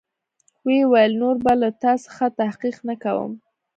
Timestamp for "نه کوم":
2.89-3.31